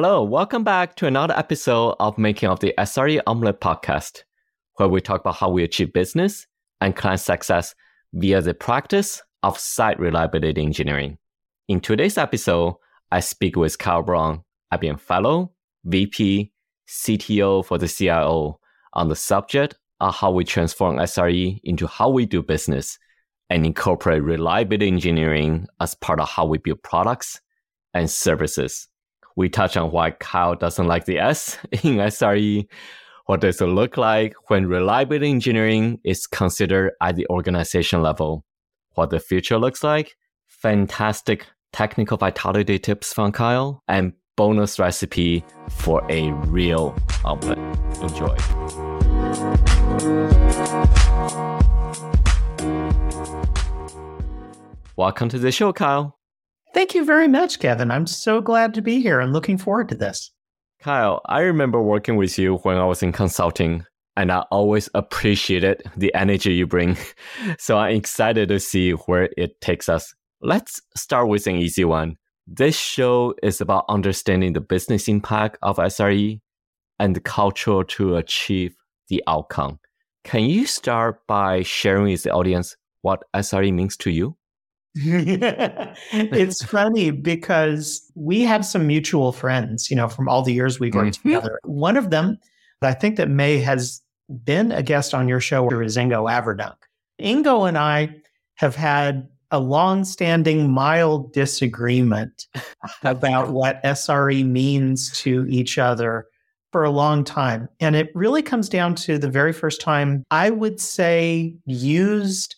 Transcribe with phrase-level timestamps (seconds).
[0.00, 4.22] Hello, welcome back to another episode of Making of the SRE Omelette podcast,
[4.76, 6.46] where we talk about how we achieve business
[6.80, 7.74] and client success
[8.12, 11.18] via the practice of site reliability engineering.
[11.66, 12.76] In today's episode,
[13.10, 15.50] I speak with Kyle Brown, IBM Fellow,
[15.84, 16.52] VP,
[16.88, 18.60] CTO for the CIO
[18.92, 23.00] on the subject of how we transform SRE into how we do business
[23.50, 27.40] and incorporate reliability engineering as part of how we build products
[27.94, 28.87] and services.
[29.38, 32.66] We touch on why Kyle doesn't like the S in SRE.
[33.26, 38.44] What does it look like when reliability engineering is considered at the organization level?
[38.94, 40.16] What the future looks like?
[40.48, 47.58] Fantastic technical vitality tips from Kyle and bonus recipe for a real omelet.
[48.02, 48.34] Enjoy.
[54.96, 56.17] Welcome to the show, Kyle.
[56.78, 57.90] Thank you very much, Kevin.
[57.90, 60.30] I'm so glad to be here and looking forward to this.
[60.78, 63.84] Kyle, I remember working with you when I was in consulting,
[64.16, 66.96] and I always appreciated the energy you bring.
[67.58, 70.14] So I'm excited to see where it takes us.
[70.40, 72.16] Let's start with an easy one.
[72.46, 76.40] This show is about understanding the business impact of SRE
[77.00, 78.76] and the culture to achieve
[79.08, 79.80] the outcome.
[80.22, 84.37] Can you start by sharing with the audience what SRE means to you?
[84.94, 90.94] it's funny because we have some mutual friends, you know, from all the years we've
[90.94, 91.28] worked mm-hmm.
[91.28, 91.60] together.
[91.64, 92.38] One of them,
[92.82, 94.02] I think that May has
[94.44, 96.76] been a guest on your show, is Ingo Averdunk.
[97.20, 98.14] Ingo and I
[98.56, 102.46] have had a long-standing mild disagreement
[103.02, 106.26] about what SRE means to each other
[106.70, 107.68] for a long time.
[107.80, 112.56] And it really comes down to the very first time I would say used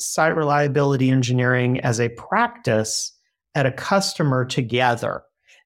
[0.00, 3.12] site reliability engineering as a practice
[3.54, 5.22] at a customer together.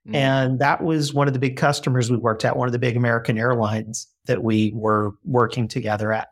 [0.08, 0.14] Mm.
[0.14, 2.96] And that was one of the big customers we worked at, one of the big
[2.96, 6.28] American airlines that we were working together at.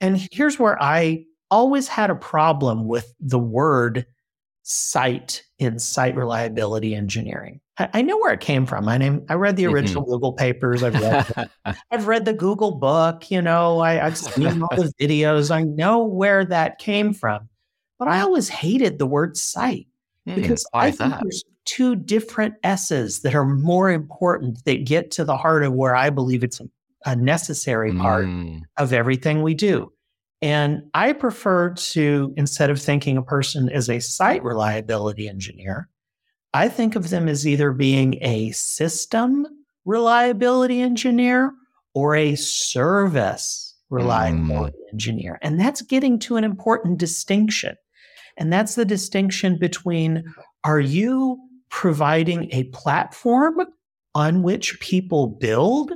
[0.00, 4.06] And here's where I always had a problem with the word
[4.62, 7.60] site in site reliability engineering.
[7.76, 8.88] I, know where it came from.
[8.88, 10.12] I name I read the original mm-hmm.
[10.12, 10.82] Google papers.
[10.82, 11.50] I've read
[11.90, 13.30] I've read the Google book.
[13.30, 15.50] You know, I, I've seen all the videos.
[15.50, 17.48] I know where that came from.
[17.98, 19.86] But I always hated the word site
[20.28, 21.20] mm, because I think that?
[21.22, 25.96] there's two different S's that are more important that get to the heart of where
[25.96, 26.68] I believe it's a,
[27.06, 28.62] a necessary part mm.
[28.76, 29.92] of everything we do.
[30.42, 35.88] And I prefer to, instead of thinking a person as a site reliability engineer,
[36.54, 39.44] I think of them as either being a system
[39.84, 41.52] reliability engineer
[41.94, 44.92] or a service reliability mm.
[44.92, 45.38] engineer.
[45.42, 47.76] And that's getting to an important distinction.
[48.38, 50.32] And that's the distinction between
[50.62, 51.38] are you
[51.70, 53.60] providing a platform
[54.14, 55.92] on which people build,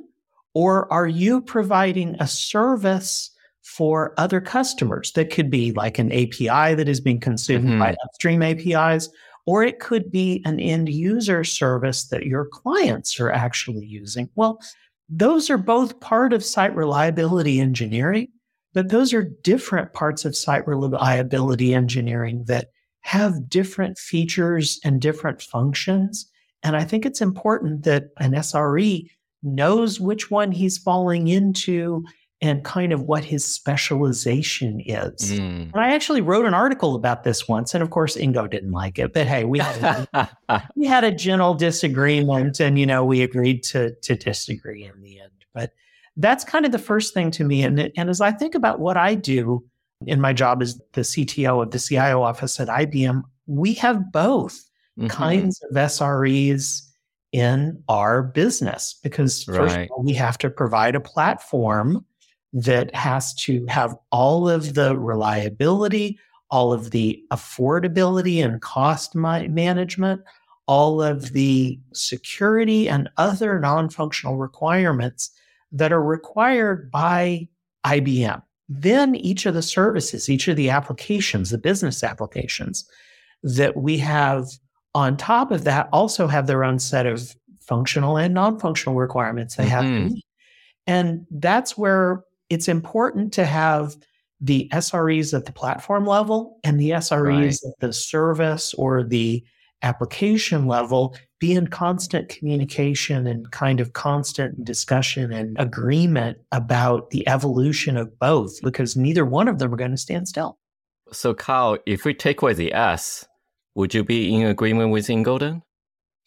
[0.54, 3.30] or are you providing a service
[3.62, 7.78] for other customers that could be like an API that is being consumed mm-hmm.
[7.78, 9.08] by upstream APIs,
[9.48, 14.28] or it could be an end user service that your clients are actually using.
[14.34, 14.60] Well,
[15.08, 18.28] those are both part of site reliability engineering,
[18.74, 22.66] but those are different parts of site reliability engineering that
[23.00, 26.30] have different features and different functions.
[26.62, 29.08] And I think it's important that an SRE
[29.42, 32.04] knows which one he's falling into
[32.40, 35.32] and kind of what his specialization is.
[35.32, 35.72] Mm.
[35.72, 38.98] And I actually wrote an article about this once, and of course Ingo didn't like
[38.98, 39.12] it.
[39.12, 43.62] But hey, we had a, we had a gentle disagreement, and you know we agreed
[43.64, 45.32] to to disagree in the end.
[45.52, 45.72] But
[46.16, 47.62] that's kind of the first thing to me.
[47.62, 49.64] And and as I think about what I do
[50.06, 54.64] in my job as the CTO of the CIO office at IBM, we have both
[54.98, 55.08] mm-hmm.
[55.08, 56.82] kinds of SREs
[57.32, 59.84] in our business because first right.
[59.84, 62.04] of all, we have to provide a platform
[62.52, 66.18] that has to have all of the reliability,
[66.50, 70.22] all of the affordability and cost management,
[70.66, 75.30] all of the security and other non functional requirements
[75.72, 77.48] that are required by
[77.84, 78.42] IBM.
[78.68, 82.88] Then each of the services, each of the applications, the business applications
[83.42, 84.46] that we have
[84.94, 89.56] on top of that also have their own set of functional and non functional requirements
[89.56, 89.70] they mm-hmm.
[89.70, 90.24] have to meet.
[90.86, 93.96] And that's where it's important to have
[94.40, 97.70] the SREs at the platform level and the SREs right.
[97.70, 99.44] at the service or the
[99.82, 107.26] application level be in constant communication and kind of constant discussion and agreement about the
[107.28, 110.58] evolution of both because neither one of them are going to stand still.
[111.12, 113.26] So, Kyle, if we take away the S,
[113.74, 115.62] would you be in agreement with Ingo then?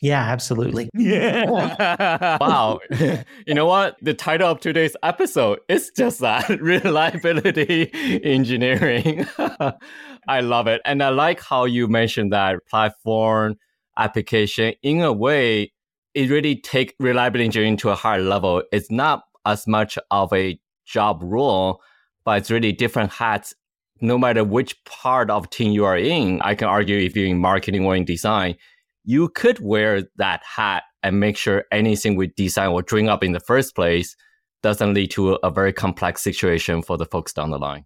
[0.02, 0.90] Yeah, absolutely.
[0.96, 1.46] Yeah.
[2.42, 2.80] wow.
[3.46, 3.98] you know what?
[4.02, 7.92] The title of today's episode is just that reliability
[8.24, 9.26] engineering.
[10.28, 10.82] I love it.
[10.86, 13.58] And I like how you mentioned that platform
[13.98, 15.72] application in a way,
[16.16, 18.64] it really take reliability engineering to a higher level.
[18.72, 21.82] It's not as much of a job role,
[22.26, 23.54] but it's really different hats
[24.02, 27.38] no matter which part of team you are in, I can argue if you're in
[27.38, 28.56] marketing or in design,
[29.04, 33.32] you could wear that hat and make sure anything we design or dream up in
[33.32, 34.16] the first place
[34.62, 37.86] doesn't lead to a very complex situation for the folks down the line.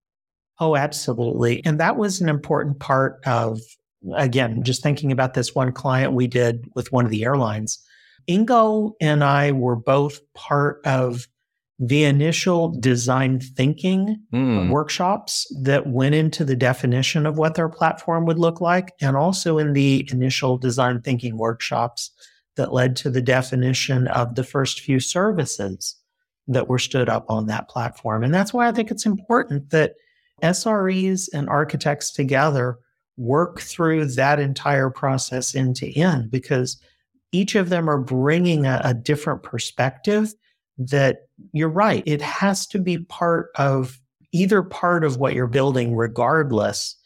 [0.59, 1.63] Oh, absolutely.
[1.65, 3.59] And that was an important part of,
[4.15, 7.81] again, just thinking about this one client we did with one of the airlines.
[8.29, 11.27] Ingo and I were both part of
[11.77, 14.69] the initial design thinking mm.
[14.69, 19.57] workshops that went into the definition of what their platform would look like, and also
[19.57, 22.11] in the initial design thinking workshops
[22.55, 25.97] that led to the definition of the first few services
[26.47, 28.23] that were stood up on that platform.
[28.23, 29.95] And that's why I think it's important that
[30.41, 32.77] SREs and architects together
[33.17, 36.79] work through that entire process end to end because
[37.31, 40.33] each of them are bringing a, a different perspective
[40.77, 42.03] that you're right.
[42.05, 43.99] It has to be part of
[44.31, 46.97] either part of what you're building, regardless.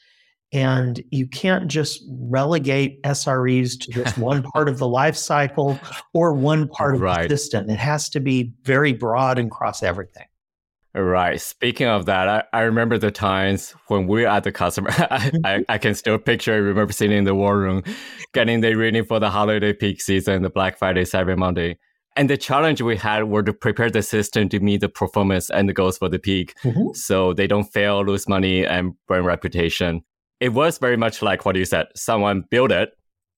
[0.51, 5.79] And you can't just relegate SREs to just one part of the life cycle
[6.13, 7.29] or one part of right.
[7.29, 7.69] the system.
[7.69, 10.25] It has to be very broad and cross everything.
[10.95, 11.39] Right.
[11.39, 14.89] Speaking of that, I, I remember the times when we were at the customer.
[14.97, 17.83] I, I, I, can still picture, I remember sitting in the war room,
[18.33, 21.77] getting the reading for the holiday peak season, the Black Friday, Cyber Monday.
[22.19, 25.69] And the challenge we had were to prepare the system to meet the performance and
[25.69, 26.53] the goals for the peak.
[26.65, 26.91] Mm-hmm.
[26.93, 30.01] So they don't fail, lose money, and burn reputation.
[30.41, 31.85] It was very much like what you said.
[31.95, 32.89] Someone built it,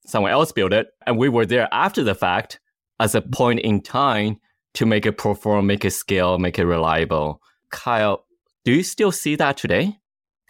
[0.08, 2.60] someone else built it, and we were there after the fact
[3.00, 4.38] as a point in time
[4.74, 7.40] to make it perform, make it scale, make it reliable.
[7.70, 8.26] Kyle,
[8.66, 9.96] do you still see that today?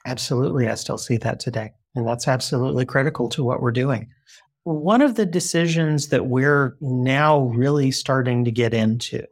[0.06, 0.70] Absolutely.
[0.70, 1.74] I still see that today.
[1.96, 4.08] And that's absolutely critical to what we're doing.
[4.64, 9.26] One of the decisions that we're now really starting to get into,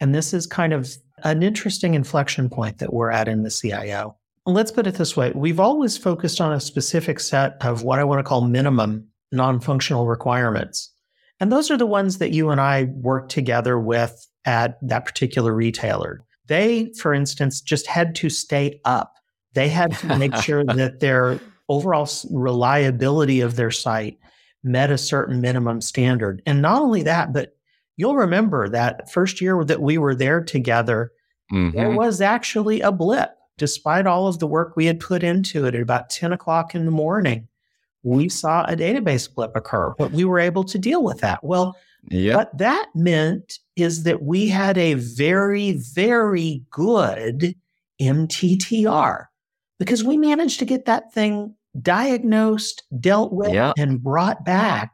[0.00, 4.16] and this is kind of an interesting inflection point that we're at in the CIO.
[4.44, 8.04] Let's put it this way we've always focused on a specific set of what I
[8.04, 10.92] want to call minimum non functional requirements.
[11.40, 15.52] And those are the ones that you and I work together with at that particular
[15.52, 16.24] retailer.
[16.46, 19.14] They, for instance, just had to stay up.
[19.54, 24.18] They had to make sure that their overall reliability of their site
[24.62, 26.42] met a certain minimum standard.
[26.46, 27.56] And not only that, but
[27.96, 31.12] you'll remember that first year that we were there together,
[31.52, 31.76] mm-hmm.
[31.76, 33.30] there was actually a blip.
[33.58, 36.84] Despite all of the work we had put into it at about 10 o'clock in
[36.84, 37.48] the morning,
[38.02, 41.42] we saw a database blip occur, but we were able to deal with that.
[41.42, 41.74] Well,
[42.08, 42.36] yep.
[42.36, 47.54] what that meant is that we had a very, very good
[48.00, 49.24] MTTR
[49.78, 53.72] because we managed to get that thing diagnosed, dealt with, yeah.
[53.76, 54.92] and brought back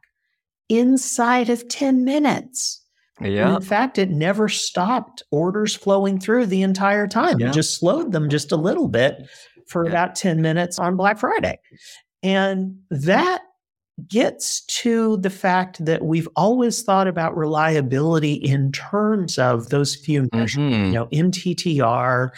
[0.68, 2.80] inside of 10 minutes.
[3.20, 3.54] Yeah.
[3.56, 7.38] in fact, it never stopped orders flowing through the entire time.
[7.38, 7.50] Yeah.
[7.50, 9.28] It just slowed them just a little bit
[9.68, 9.90] for yeah.
[9.90, 11.60] about 10 minutes on Black Friday.
[12.22, 13.42] And that
[14.08, 20.28] gets to the fact that we've always thought about reliability in terms of those few
[20.32, 20.86] measures, mm-hmm.
[20.86, 22.30] you know, MTTR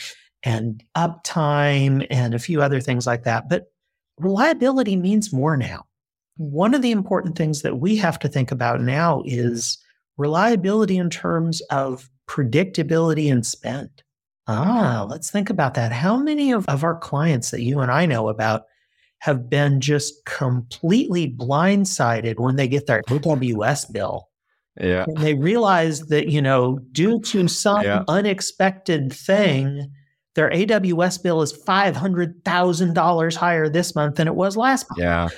[0.42, 3.48] and uptime and a few other things like that.
[3.48, 3.72] But
[4.18, 5.85] reliability means more now.
[6.37, 9.78] One of the important things that we have to think about now is
[10.16, 13.90] reliability in terms of predictability and spend.
[14.47, 15.92] Ah, let's think about that.
[15.92, 18.64] How many of, of our clients that you and I know about
[19.21, 24.28] have been just completely blindsided when they get their AWS bill?
[24.78, 25.04] Yeah.
[25.06, 28.04] And they realize that, you know, due to some yeah.
[28.09, 29.90] unexpected thing,
[30.34, 35.00] their AWS bill is $500,000 higher this month than it was last month.
[35.00, 35.28] Yeah.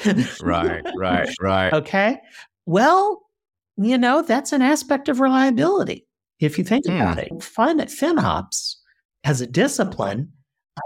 [0.43, 1.73] right, right, right.
[1.73, 2.19] Okay.
[2.65, 3.23] Well,
[3.77, 6.07] you know, that's an aspect of reliability.
[6.41, 6.97] If you think mm.
[6.97, 8.77] about it, Fun FinOps
[9.25, 10.33] as a discipline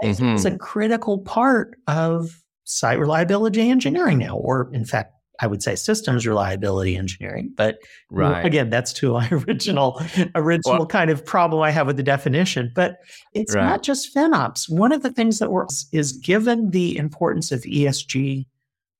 [0.03, 0.35] mm-hmm.
[0.35, 5.75] is a critical part of site reliability engineering now, or in fact, I would say
[5.75, 7.51] systems reliability engineering.
[7.55, 7.79] But
[8.11, 8.45] right.
[8.45, 10.01] again, that's to my original
[10.35, 12.71] original well, kind of problem I have with the definition.
[12.75, 12.97] But
[13.33, 13.63] it's right.
[13.63, 14.69] not just FinOps.
[14.69, 18.45] One of the things that works is given the importance of ESG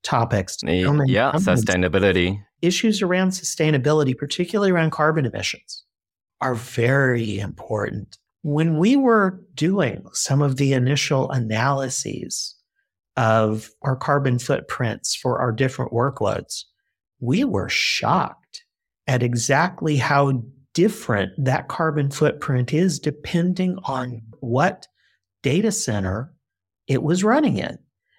[0.04, 0.58] topics.
[0.64, 2.42] Yeah, sustainability.
[2.62, 5.84] Issues around sustainability, particularly around carbon emissions,
[6.42, 8.18] are very important.
[8.44, 12.56] When we were doing some of the initial analyses
[13.22, 16.64] of our carbon footprints for our different workloads,
[17.20, 18.64] we were shocked
[19.06, 20.42] at exactly how
[20.74, 24.88] different that carbon footprint is depending on what
[25.44, 26.34] data center
[26.88, 27.78] it was running in.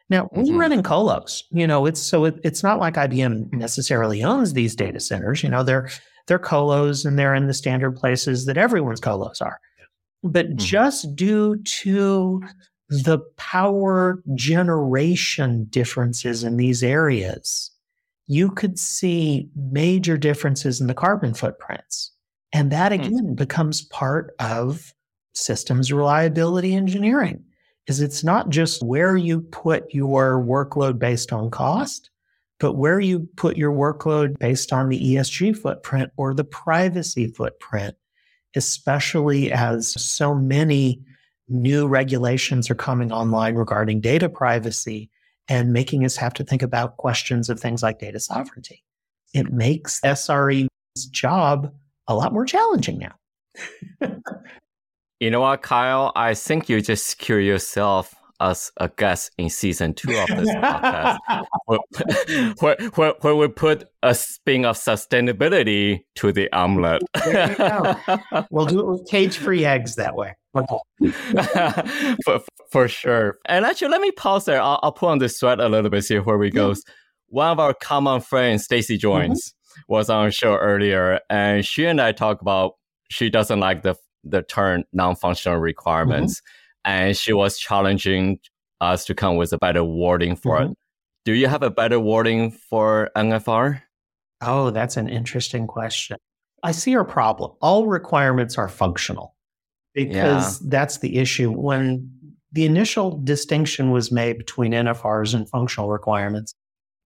[0.09, 0.59] Now we mm-hmm.
[0.59, 4.76] run in colos, you know, it's so it, it's not like IBM necessarily owns these
[4.76, 5.42] data centers.
[5.42, 5.90] You know, they're
[6.28, 9.59] they're colos and they're in the standard places that everyone's colos are.
[10.23, 10.59] But mm-hmm.
[10.59, 12.42] just due to
[12.92, 17.70] the power generation differences in these areas,
[18.26, 22.12] you could see major differences in the carbon footprints.
[22.52, 23.00] And that hmm.
[23.00, 23.37] again mm.
[23.37, 24.92] becomes part of
[25.34, 27.42] systems reliability engineering
[27.87, 32.11] is it's not just where you put your workload based on cost,
[32.61, 37.96] but where you put your workload based on the ESG footprint or the privacy footprint,
[38.54, 41.02] especially as so many
[41.52, 45.11] new regulations are coming online regarding data privacy
[45.49, 48.82] and making us have to think about questions of things like data sovereignty.
[49.35, 50.68] It makes SRE's
[51.11, 51.73] job
[52.09, 53.14] a lot more challenging now.
[55.21, 56.12] you know what, Kyle?
[56.14, 61.18] I think you just secure yourself as a guest in season two of this podcast,
[62.61, 67.02] where, where, where, we put a spin of sustainability to the omelet.
[68.50, 70.34] we'll do it with cage free eggs that way.
[72.25, 73.38] for, for sure.
[73.46, 74.61] And actually, let me pause there.
[74.61, 76.75] I'll, I'll put on the sweat a little bit, see where we go.
[77.28, 79.80] One of our common friends, Stacy Joines, mm-hmm.
[79.88, 82.72] was on show earlier, and she and I talk about
[83.08, 83.94] she doesn't like the
[84.25, 86.62] the term non-functional requirements, mm-hmm.
[86.85, 88.39] And she was challenging
[88.81, 90.73] us to come with a better wording for mm-hmm.
[90.73, 90.79] it.
[91.25, 93.81] Do you have a better wording for NFR?
[94.41, 96.17] Oh, that's an interesting question.
[96.65, 97.53] I see our problem.
[97.61, 99.37] All requirements are functional
[99.95, 100.69] because yeah.
[100.69, 101.51] that's the issue.
[101.53, 102.11] When
[102.51, 106.55] the initial distinction was made between NFRs and functional requirements,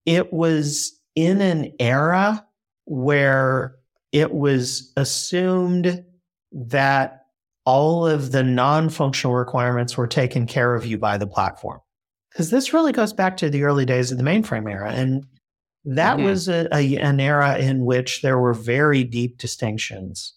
[0.07, 2.45] it was in an era
[2.87, 3.77] where
[4.13, 6.05] it was assumed
[6.53, 7.26] that
[7.67, 11.81] all of the non functional requirements were taken care of you by the platform.
[12.31, 14.93] Because this really goes back to the early days of the mainframe era.
[14.93, 15.27] And
[15.85, 16.27] that mm-hmm.
[16.27, 20.35] was a, a, an era in which there were very deep distinctions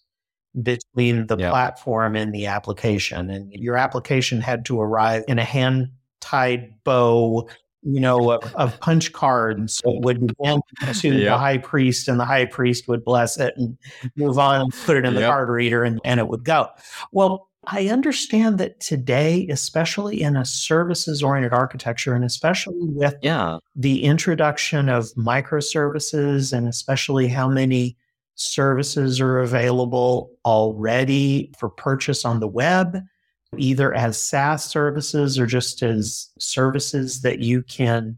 [0.60, 1.50] between the yep.
[1.50, 3.30] platform and the application.
[3.30, 7.48] And your application had to arrive in a hand tied bow,
[7.82, 9.80] you know, of, of punch cards.
[9.84, 10.62] Would be to
[11.08, 11.24] yep.
[11.24, 13.76] the high priest, and the high priest would bless it and
[14.16, 15.30] move on and put it in the yep.
[15.30, 16.68] card reader, and, and it would go.
[17.12, 23.58] Well, I understand that today, especially in a services oriented architecture, and especially with yeah.
[23.76, 27.96] the introduction of microservices, and especially how many
[28.34, 32.96] services are available already for purchase on the web,
[33.56, 38.16] either as SaaS services or just as services that you can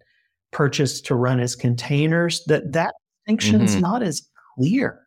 [0.50, 3.80] purchase to run as containers, that that distinction is mm-hmm.
[3.80, 5.00] not as clear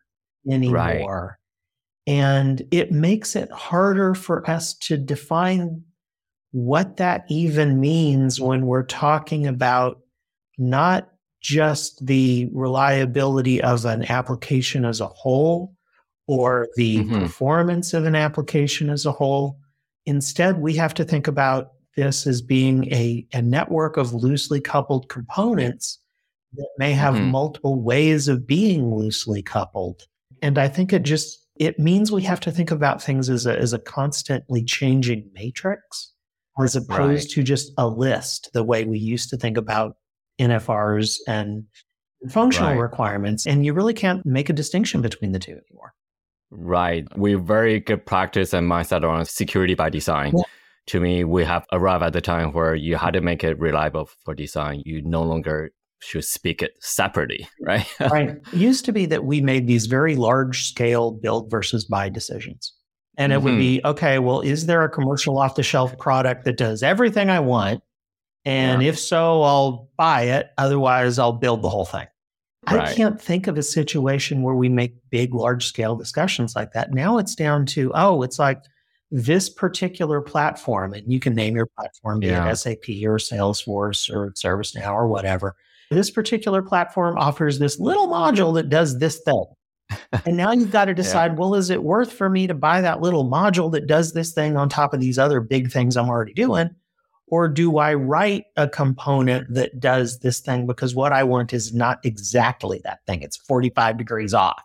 [0.50, 1.38] anymore.
[2.06, 2.12] Right.
[2.12, 5.82] And it makes it harder for us to define
[6.52, 10.00] what that even means when we're talking about
[10.58, 11.08] not
[11.42, 15.74] just the reliability of an application as a whole
[16.26, 17.20] or the mm-hmm.
[17.20, 19.58] performance of an application as a whole.
[20.06, 25.08] Instead, we have to think about this as being a, a network of loosely coupled
[25.08, 25.98] components
[26.54, 27.30] that may have mm-hmm.
[27.30, 30.02] multiple ways of being loosely coupled.
[30.42, 33.58] And I think it just it means we have to think about things as a
[33.58, 36.12] as a constantly changing matrix
[36.62, 37.30] as opposed right.
[37.30, 39.96] to just a list the way we used to think about
[40.40, 41.64] NFRs and
[42.30, 42.80] functional right.
[42.80, 43.46] requirements.
[43.46, 45.94] And you really can't make a distinction between the two anymore.
[46.50, 47.06] Right.
[47.16, 50.32] We very good practice and mindset around security by design.
[50.36, 50.44] Yeah.
[50.88, 54.08] To me, we have arrived at the time where you had to make it reliable
[54.24, 54.82] for design.
[54.84, 57.86] You no longer should speak it separately, right?
[58.00, 58.36] right.
[58.52, 62.72] It used to be that we made these very large scale build versus buy decisions.
[63.18, 63.44] And it mm-hmm.
[63.44, 67.30] would be, okay, well, is there a commercial off the shelf product that does everything
[67.30, 67.82] I want?
[68.44, 68.90] And yeah.
[68.90, 70.50] if so, I'll buy it.
[70.58, 72.06] Otherwise, I'll build the whole thing.
[72.70, 72.88] Right.
[72.88, 76.92] I can't think of a situation where we make big, large scale discussions like that.
[76.92, 78.62] Now it's down to, oh, it's like
[79.10, 82.50] this particular platform, and you can name your platform, be yeah.
[82.50, 85.54] it SAP or Salesforce or ServiceNow or whatever.
[85.90, 89.44] This particular platform offers this little module that does this thing.
[90.24, 91.38] and now you've got to decide, yeah.
[91.38, 94.56] well, is it worth for me to buy that little module that does this thing
[94.56, 96.70] on top of these other big things I'm already doing?
[97.28, 101.74] Or do I write a component that does this thing because what I want is
[101.74, 103.22] not exactly that thing?
[103.22, 104.62] It's 45 degrees off.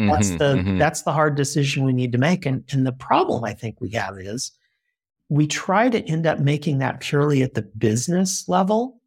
[0.00, 0.78] Mm-hmm, that's the mm-hmm.
[0.78, 2.46] that's the hard decision we need to make.
[2.46, 4.50] And and the problem I think we have is
[5.28, 9.00] we try to end up making that purely at the business level.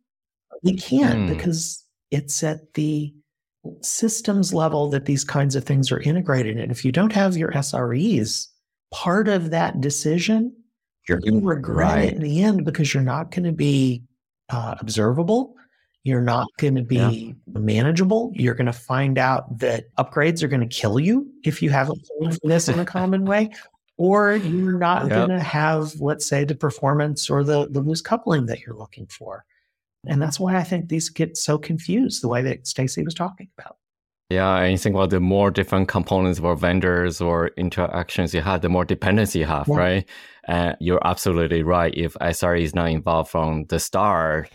[0.64, 1.30] We can't mm.
[1.30, 3.14] because it's at the
[3.82, 6.58] systems level that these kinds of things are integrated.
[6.58, 8.48] And if you don't have your SREs,
[8.92, 10.56] part of that decision,
[11.08, 12.06] you're going to regret right.
[12.06, 14.04] it in the end because you're not going to be
[14.50, 15.56] uh, observable.
[16.04, 16.96] You're not going to be
[17.48, 17.60] yeah.
[17.60, 18.32] manageable.
[18.36, 22.04] You're going to find out that upgrades are going to kill you if you haven't
[22.06, 23.50] planned for this in a common way,
[23.98, 25.12] or you're not yep.
[25.12, 29.08] going to have, let's say, the performance or the, the loose coupling that you're looking
[29.08, 29.46] for.
[30.08, 33.50] And that's why I think these get so confused the way that Stacy was talking
[33.58, 33.78] about.
[34.30, 38.62] Yeah, and you think about the more different components or vendors or interactions you have,
[38.62, 39.76] the more dependency you have, yeah.
[39.76, 40.10] right?
[40.48, 41.94] And you're absolutely right.
[41.96, 44.50] If SRE is not involved from the start,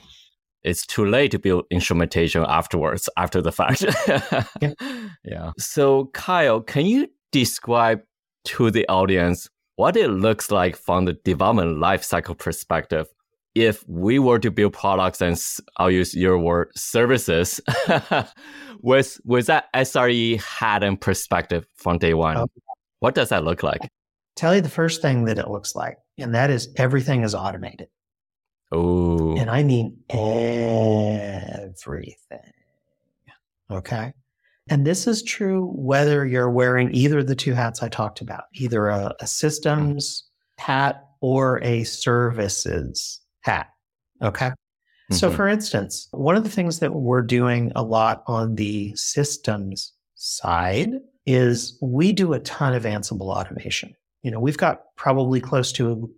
[0.65, 3.85] it's too late to build instrumentation afterwards, after the fact.
[4.61, 4.83] yeah.
[5.25, 5.53] yeah.
[5.57, 8.01] So, Kyle, can you describe
[8.47, 13.07] to the audience what it looks like from the development lifecycle perspective
[13.55, 15.41] if we were to build products and
[15.77, 17.61] I'll use your word services
[18.81, 22.53] with with that SRE hat and perspective from day one, okay.
[23.01, 23.81] what does that look like?
[24.37, 27.89] Tell you the first thing that it looks like, and that is everything is automated.
[28.73, 29.97] Oh, and I mean
[31.69, 32.15] everything.
[33.71, 34.13] Okay.
[34.69, 38.45] And this is true whether you're wearing either of the two hats I talked about,
[38.55, 39.27] either a, a mm-hmm.
[39.27, 40.25] systems
[40.59, 43.69] hat or a services hat.
[44.23, 44.47] Okay.
[44.49, 45.15] Mm-hmm.
[45.15, 49.93] So, for instance, one of the things that we're doing a lot on the systems
[50.15, 50.91] side
[51.27, 53.95] is we do a ton of Ansible automation.
[54.23, 56.11] You know, we've got probably close to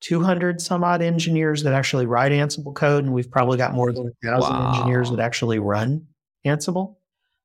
[0.00, 4.08] 200 some odd engineers that actually write Ansible code, and we've probably got more than
[4.08, 4.72] a thousand wow.
[4.74, 6.06] engineers that actually run
[6.46, 6.96] Ansible.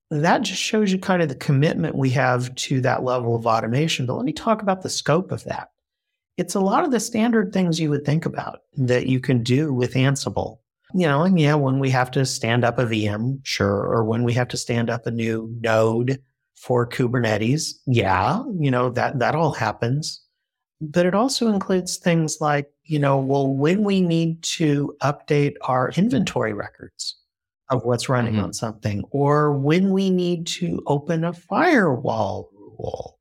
[0.09, 4.05] That just shows you kind of the commitment we have to that level of automation.
[4.05, 5.69] But let me talk about the scope of that
[6.41, 9.71] it's a lot of the standard things you would think about that you can do
[9.71, 10.57] with Ansible.
[10.93, 14.24] You know, and yeah, when we have to stand up a VM, sure, or when
[14.24, 16.19] we have to stand up a new node
[16.55, 20.19] for Kubernetes, yeah, you know, that that all happens.
[20.81, 25.92] But it also includes things like, you know, well, when we need to update our
[25.92, 27.16] inventory records
[27.70, 28.46] of what's running mm-hmm.
[28.46, 33.21] on something, or when we need to open a firewall rule,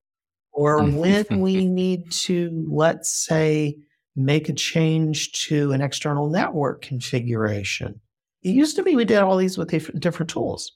[0.61, 3.79] or when we need to, let's say,
[4.15, 7.99] make a change to an external network configuration.
[8.43, 10.73] It used to be we did all these with different tools,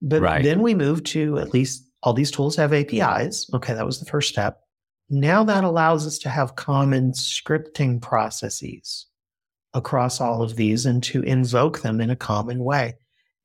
[0.00, 0.42] but right.
[0.42, 3.48] then we moved to at least all these tools have APIs.
[3.54, 4.62] Okay, that was the first step.
[5.08, 9.06] Now that allows us to have common scripting processes
[9.72, 12.94] across all of these and to invoke them in a common way.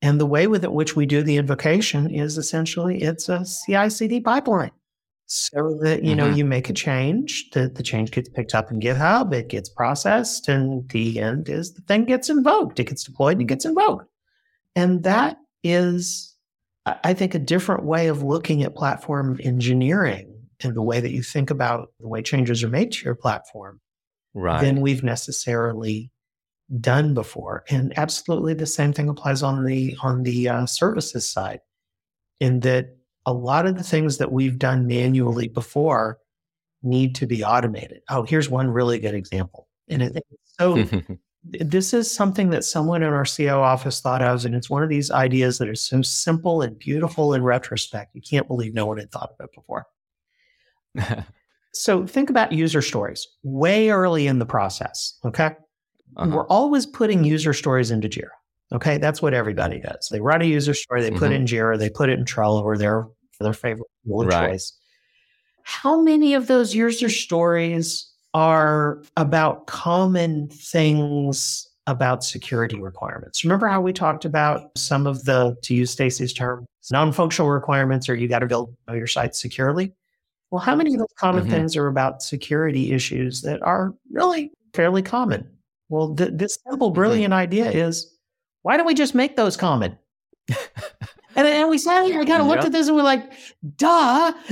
[0.02, 4.72] And the way with which we do the invocation is essentially it's a CI/CD pipeline
[5.30, 6.38] so that you know mm-hmm.
[6.38, 10.48] you make a change the, the change gets picked up in github it gets processed
[10.48, 14.06] and the end is the thing gets invoked it gets deployed and it gets invoked
[14.74, 16.34] and that is
[16.86, 21.22] i think a different way of looking at platform engineering and the way that you
[21.22, 23.80] think about the way changes are made to your platform
[24.32, 24.62] right.
[24.62, 26.10] than we've necessarily
[26.80, 31.60] done before and absolutely the same thing applies on the on the uh, services side
[32.40, 32.97] in that
[33.28, 36.18] a lot of the things that we've done manually before
[36.82, 38.00] need to be automated.
[38.08, 39.68] Oh, here's one really good example.
[39.90, 40.18] And
[40.58, 40.82] so
[41.44, 44.88] this is something that someone in our CIO office thought of, and it's one of
[44.88, 48.14] these ideas that are so simple and beautiful in retrospect.
[48.14, 49.86] You can't believe no one had thought of it before.
[51.74, 55.18] so think about user stories way early in the process.
[55.22, 55.50] Okay.
[56.16, 56.30] Uh-huh.
[56.34, 58.30] We're always putting user stories into Jira.
[58.72, 58.96] Okay.
[58.96, 60.08] That's what everybody does.
[60.10, 61.18] They write a user story, they mm-hmm.
[61.18, 63.06] put it in Jira, they put it in Trello or their
[63.44, 64.50] their favorite right.
[64.50, 64.72] choice.
[65.62, 73.44] How many of those user stories are about common things about security requirements?
[73.44, 78.14] Remember how we talked about some of the, to use Stacy's term, non-functional requirements or
[78.14, 79.92] you got to build your site securely?
[80.50, 81.52] Well, how many of those common mm-hmm.
[81.52, 85.46] things are about security issues that are really fairly common?
[85.90, 86.94] Well, th- this simple, mm-hmm.
[86.94, 87.40] brilliant mm-hmm.
[87.40, 88.16] idea is
[88.62, 89.98] why don't we just make those common?
[91.38, 93.30] And then we sat here and kind of looked at this and we're like,
[93.76, 94.32] duh,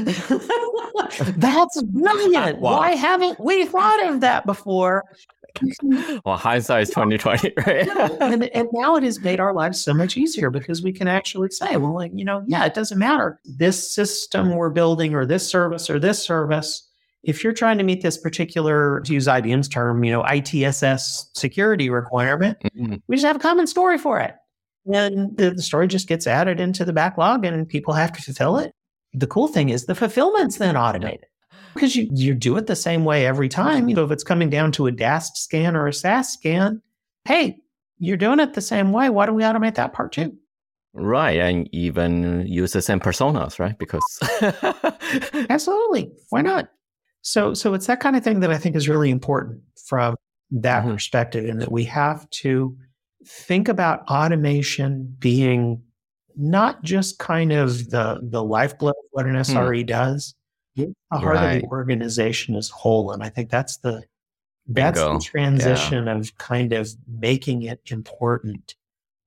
[1.36, 2.60] that's brilliant.
[2.66, 2.78] Wow.
[2.78, 5.02] Why haven't we thought of that before?
[6.24, 7.88] well, hindsight is 2020, right?
[8.20, 11.48] and, and now it has made our lives so much easier because we can actually
[11.50, 13.40] say, well, like, you know, yeah, it doesn't matter.
[13.44, 16.88] This system we're building or this service or this service,
[17.24, 21.90] if you're trying to meet this particular, to use IBM's term, you know, ITSS security
[21.90, 22.96] requirement, mm-hmm.
[23.08, 24.36] we just have a common story for it
[24.92, 28.58] and the, the story just gets added into the backlog and people have to fulfill
[28.58, 28.72] it.
[29.14, 31.26] The cool thing is the fulfillment's then automated
[31.74, 33.88] because you, you do it the same way every time.
[33.88, 36.82] You know, if it's coming down to a DAST scan or a SAST scan,
[37.24, 37.58] hey,
[37.98, 39.08] you're doing it the same way.
[39.08, 40.36] Why don't we automate that part too?
[40.92, 41.38] Right.
[41.38, 43.78] And even use the same personas, right?
[43.78, 44.18] Because
[45.50, 46.12] Absolutely.
[46.30, 46.68] Why not?
[47.22, 50.14] So so it's that kind of thing that I think is really important from
[50.50, 50.92] that Mhm.
[50.94, 52.76] perspective, in that we have to
[53.26, 55.82] think about automation being
[56.36, 60.34] not just kind of the the lifeblood of what an SRE does,
[60.76, 61.58] it's the heart of Hmm.
[61.58, 63.12] The organization as whole.
[63.12, 64.04] And I think that's the
[64.68, 65.18] that's Bingo.
[65.18, 68.74] the transition of kind of making it important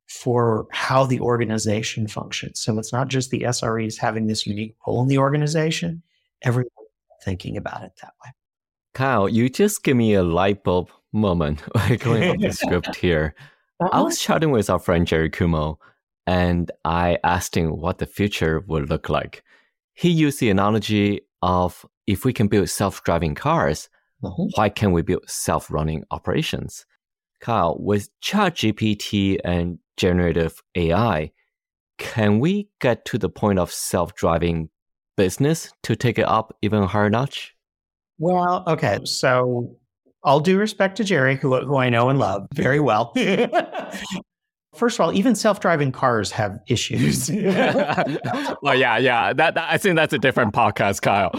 [0.07, 2.59] for how the organization functions.
[2.59, 6.01] So it's not just the SREs having this unique role in the organization,
[6.41, 6.69] everyone
[7.23, 8.31] thinking about it that way.
[8.93, 11.61] Kyle, you just give me a light bulb moment
[11.99, 13.35] going off the script here.
[13.79, 15.77] I was chatting with our friend Jerry Cuomo
[16.27, 19.43] and I asked him what the future would look like.
[19.93, 23.89] He used the analogy of if we can build self driving cars,
[24.23, 24.49] Mhm.
[24.55, 26.85] why can't we build self running operations?
[27.39, 31.31] Kyle, with ChatGPT and generative AI,
[31.97, 34.69] can we get to the point of self driving
[35.15, 37.55] business to take it up even higher notch?
[38.17, 38.99] Well, okay.
[39.05, 39.75] So
[40.23, 43.13] all due respect to Jerry, who, who I know and love very well.
[44.75, 47.29] First of all, even self-driving cars have issues.
[48.61, 49.33] well, yeah, yeah.
[49.33, 51.31] That, that- I think that's a different podcast, Kyle.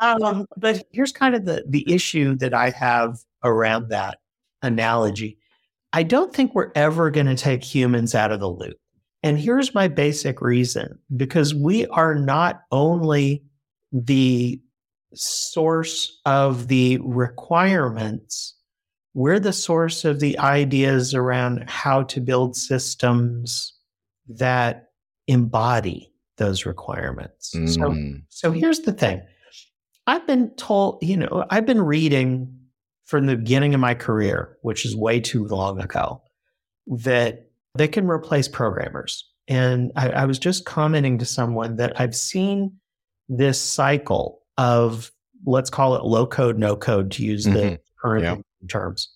[0.00, 4.18] um, but here's kind of the the issue that I have around that
[4.62, 5.38] analogy.
[5.92, 8.76] I don't think we're ever going to take humans out of the loop.
[9.22, 13.42] And here's my basic reason because we are not only
[13.92, 14.60] the
[15.14, 18.54] source of the requirements,
[19.14, 23.74] we're the source of the ideas around how to build systems
[24.28, 24.90] that
[25.26, 27.50] embody those requirements.
[27.50, 29.20] So Mm, so here's the thing.
[30.06, 32.52] I've been told, you know, I've been reading
[33.04, 36.22] from the beginning of my career, which is way too long ago,
[36.86, 39.28] that they can replace programmers.
[39.48, 42.72] And I, I was just commenting to someone that I've seen
[43.28, 45.10] this cycle of,
[45.46, 47.78] let's call it low code, no code to use the Mhm.
[48.02, 48.36] current Yeah.
[48.68, 49.08] terms.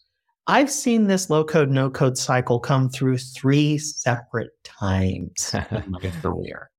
[0.46, 6.10] I've seen this low code, no code cycle come through three separate times in my
[6.22, 6.70] career.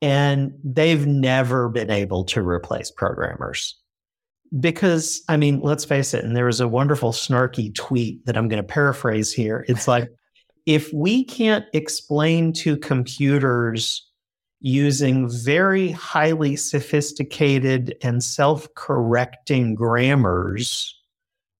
[0.00, 3.78] And they've never been able to replace programmers.
[4.58, 8.48] Because, I mean, let's face it, and there was a wonderful snarky tweet that I'm
[8.48, 9.64] going to paraphrase here.
[9.68, 10.08] It's like,
[10.66, 14.08] if we can't explain to computers
[14.62, 20.98] using very highly sophisticated and self correcting grammars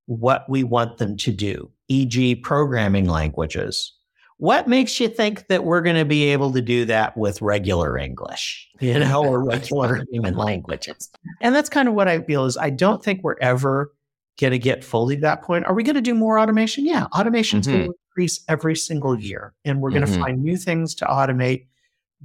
[0.07, 3.93] what we want them to do, e.g., programming languages.
[4.39, 7.97] What makes you think that we're going to be able to do that with regular
[7.97, 11.11] English, you know, or regular human languages?
[11.41, 13.93] And that's kind of what I feel is I don't think we're ever
[14.41, 15.67] going to get fully to that point.
[15.67, 16.85] Are we going to do more automation?
[16.85, 20.21] Yeah, automation's going to increase every single year, and we're going to Mhm.
[20.21, 21.67] find new things to automate.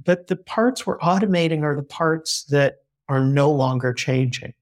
[0.04, 2.76] But the parts we're automating are the parts that
[3.08, 4.54] are no longer changing.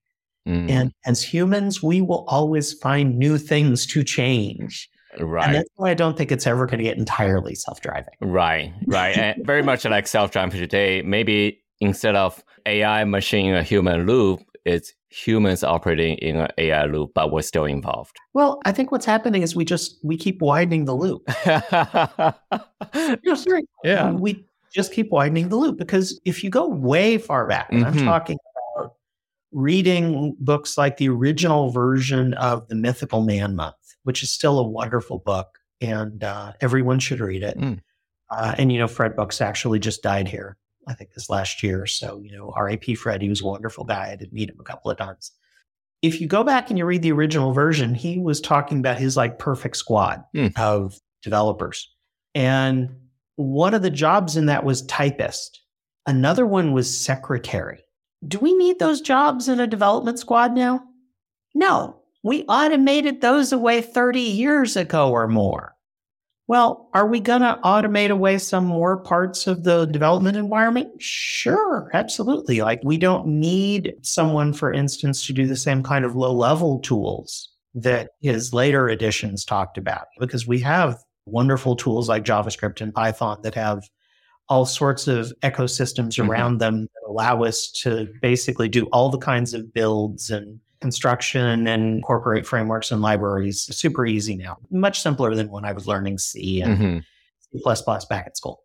[0.47, 4.89] mm, And as humans, we will always find new things to change.
[5.19, 5.47] Right.
[5.47, 8.15] And that's why I don't think it's ever going to get entirely self driving.
[8.21, 9.17] right, right.
[9.17, 14.41] And very much like self-driving today, maybe instead of AI machine in a human loop,
[14.65, 18.17] it's humans operating in an AI loop, but we're still involved.
[18.35, 21.23] Well, I think what's happening is we just we keep widening the loop.
[23.25, 23.65] No, sorry.
[23.85, 24.11] yeah.
[24.13, 27.95] We just keep widening the loop because if you go way far back, and I'm
[27.95, 28.05] Mhm.
[28.05, 28.37] talking
[28.77, 28.95] about
[29.53, 34.67] reading books like the original version of The Mythical Man Month, which is still a
[34.67, 37.59] wonderful book, and uh, everyone should read it.
[37.59, 37.81] Mm.
[38.31, 40.57] Uh, and you know, Fred Brooks actually just died here,
[40.89, 41.87] I think this last year.
[41.87, 42.95] So you know, R.A.P.
[42.97, 44.11] Fred, he was a wonderful guy.
[44.13, 45.31] I did meet him a couple of times.
[46.03, 49.17] If you go back and you read the original version, he was talking about his
[49.17, 50.59] like perfect squad Mm.
[50.59, 51.91] of developers.
[52.35, 52.91] And
[53.37, 55.61] one of the jobs in that was typist.
[56.07, 57.85] Another one was secretary.
[58.27, 60.83] Do we need those jobs in a development squad now?
[61.55, 65.75] No, we automated those away 30 years ago or more.
[66.49, 70.91] Well, are we going to automate away some more parts of the development environment?
[71.03, 72.61] Sure, absolutely.
[72.61, 76.79] Like we don't need someone, for instance, to do the same kind of low level
[76.81, 80.97] tools that his later editions talked about because we have
[81.27, 83.89] wonderful tools like JavaScript and Python that have
[84.49, 86.29] all sorts of ecosystems Mhm.
[86.29, 91.67] around them that allow us to basically do all the kinds of builds and construction
[91.67, 94.57] and incorporate frameworks and libraries super easy now.
[94.71, 97.05] Much simpler than when I was learning C and Mhm.
[97.53, 98.63] C++ back at school.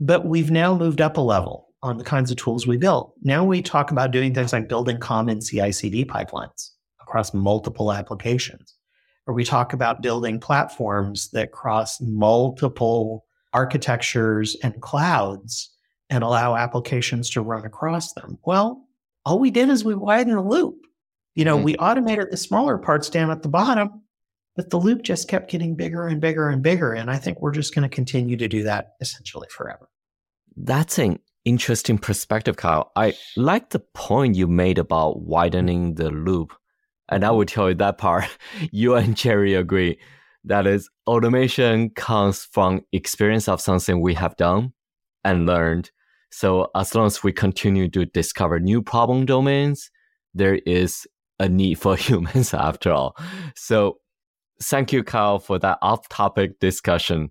[0.00, 3.12] But we've now moved up a level on the kinds of tools we build.
[3.22, 8.74] Now we talk about doing things like building common CI/CD pipelines across multiple applications,
[9.26, 15.70] or we talk about building platforms that cross multiple architectures and clouds
[16.10, 18.38] and allow applications to run across them?
[18.44, 18.86] Well,
[19.24, 20.76] all we did is we widened the loop.
[21.34, 21.64] You know, mm-hmm.
[21.64, 24.02] we automated the smaller parts down at the bottom,
[24.56, 26.92] but the loop just kept getting bigger and bigger and bigger.
[26.92, 29.88] And I think we're just going to continue to do that essentially forever.
[30.56, 32.92] That's an interesting perspective, Kyle.
[32.96, 36.52] I like the point you made about widening the loop.
[37.12, 38.24] And I will tell you that part,
[38.72, 39.98] you and Jerry agree.
[40.44, 44.72] That is, automation comes from experience of something we have done
[45.22, 45.90] and learned.
[46.30, 49.90] So as long as we continue to discover new problem domains,
[50.34, 51.06] there is
[51.38, 53.16] a need for humans after all.
[53.54, 53.98] So
[54.62, 57.30] thank you, Kyle, for that off topic discussion.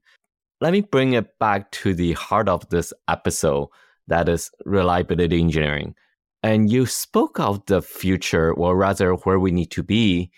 [0.61, 3.69] Let me bring it back to the heart of this episode
[4.07, 5.95] that is reliability engineering.
[6.43, 10.32] And you spoke of the future, or rather, where we need to be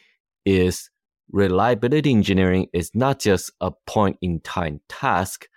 [0.46, 0.90] is
[1.32, 5.48] reliability engineering is not just a point in time task,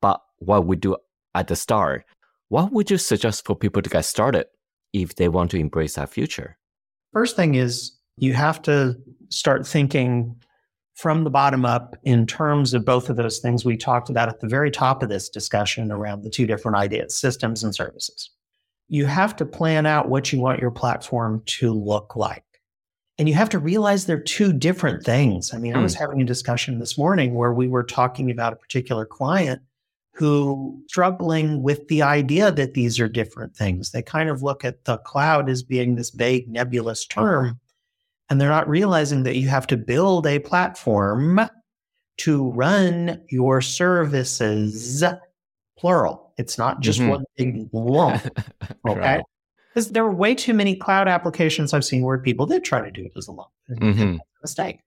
[0.00, 0.96] but what we do
[1.34, 2.04] at the start.
[2.48, 4.46] What would you suggest for people to get started
[4.92, 6.56] if they want to embrace that future?
[7.12, 8.96] First thing is you have to
[9.28, 10.36] start thinking
[10.94, 14.40] from the bottom up in terms of both of those things we talked about at
[14.40, 18.30] the very top of this discussion around the two different ideas systems and services.
[18.88, 22.44] You have to plan out what you want your platform to look like.
[23.18, 25.52] And you have to realize they're two different things.
[25.52, 25.80] I mean, hmm.
[25.80, 26.00] I was hmm.
[26.00, 29.60] having a discussion this morning where we were talking about a particular client
[30.14, 33.90] who struggling with the idea that these are different things.
[33.90, 37.60] They kind of look at the cloud as being this vague nebulous term
[38.28, 41.40] and they're not realizing that you have to build a platform
[42.18, 45.02] to run your services,
[45.78, 46.32] plural.
[46.38, 47.08] It's not just mm-hmm.
[47.08, 48.22] one big lump.
[48.86, 49.22] Okay.
[49.74, 52.90] Because there are way too many cloud applications I've seen where people did try to
[52.90, 53.50] do it as a lump.
[53.70, 54.16] Mm-hmm.
[54.42, 54.80] Mistake.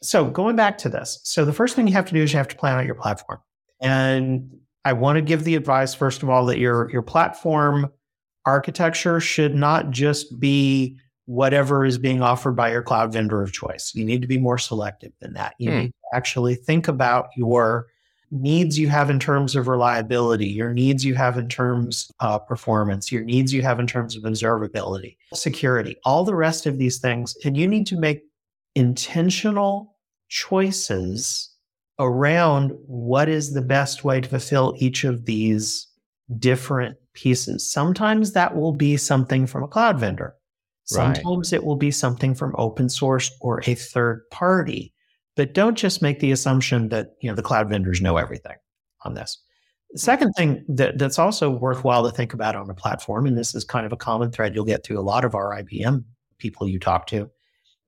[0.00, 1.20] So going back to this.
[1.24, 2.94] So the first thing you have to do is you have to plan out your
[2.94, 3.40] platform.
[3.80, 4.50] And
[4.84, 7.90] I want to give the advice, first of all, that your your platform
[8.46, 13.92] architecture should not just be whatever is being offered by your cloud vendor of choice.
[13.94, 15.54] You need to be more selective than that.
[15.58, 15.78] You hmm.
[15.78, 17.88] need to actually think about your
[18.30, 23.10] needs you have in terms of reliability, your needs you have in terms of performance,
[23.10, 27.36] your needs you have in terms of observability, security, all the rest of these things.
[27.44, 28.22] And you need to make
[28.74, 29.96] intentional
[30.28, 31.54] choices
[31.98, 35.88] around what is the best way to fulfill each of these
[36.38, 37.70] different pieces.
[37.72, 40.34] Sometimes that will be something from a cloud vendor.
[40.84, 41.58] Sometimes right.
[41.58, 44.94] it will be something from open source or a third party.
[45.38, 48.56] But don't just make the assumption that you know the cloud vendors know everything
[49.04, 49.38] on this.
[49.90, 50.00] The mm-hmm.
[50.00, 53.62] second thing that, that's also worthwhile to think about on a platform, and this is
[53.62, 56.02] kind of a common thread you'll get through a lot of our IBM
[56.38, 57.30] people you talk to,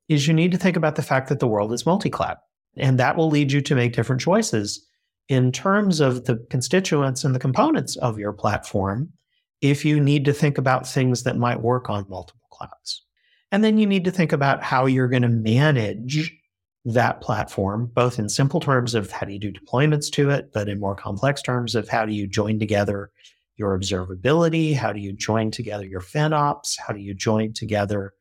[0.08, 2.36] is you need to think about the fact that the world is multi-cloud.
[2.76, 4.86] And that will lead you to make different choices
[5.28, 9.12] in terms of the constituents and the components of your platform
[9.60, 13.04] if you need to think about things that might work on multiple clouds.
[13.50, 16.34] And then you need to think about how you're going to manage mm-hmm.
[16.84, 20.68] That platform, both in simple terms of how do you do deployments to it, but
[20.68, 23.10] in more complex terms of how do you join together
[23.56, 24.74] your observability?
[24.74, 26.78] How do you join together your FinOps?
[26.78, 28.14] How do you join together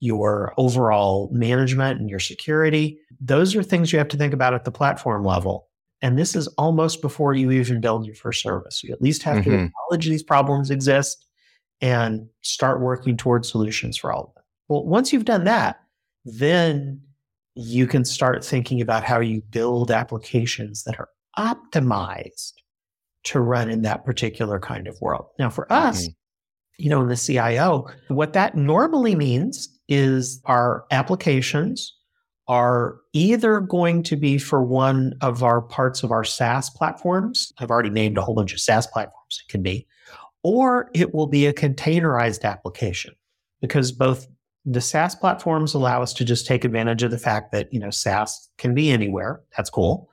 [0.00, 2.98] your overall management and your security?
[3.20, 5.68] Those are things you have to think about at the platform level.
[6.02, 8.82] And this is almost before you even build your first service.
[8.82, 9.50] You at least have mm-hmm.
[9.50, 11.24] to acknowledge these problems exist
[11.80, 14.44] and start working towards solutions for all of them.
[14.68, 15.80] Well, once you've done that,
[16.24, 17.00] then
[17.54, 22.52] you can start thinking about how you build applications that are optimized
[23.24, 25.26] to run in that particular kind of world.
[25.38, 26.12] Now, for us, mm-hmm.
[26.82, 31.94] you know, in the CIO, what that normally means is our applications
[32.48, 37.52] are either going to be for one of our parts of our SaaS platforms.
[37.58, 39.86] I've already named a whole bunch of SaaS platforms it can be,
[40.42, 43.14] or it will be a containerized application
[43.60, 44.26] because both
[44.64, 47.90] the SaaS platforms allow us to just take advantage of the fact that, you know,
[47.90, 49.40] SaaS can be anywhere.
[49.56, 50.08] That's cool.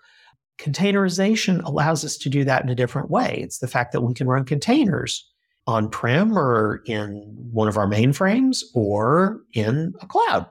[0.59, 3.39] Containerization allows us to do that in a different way.
[3.41, 5.25] It's the fact that we can run containers
[5.67, 7.11] on prem or in
[7.51, 10.47] one of our mainframes or in a cloud.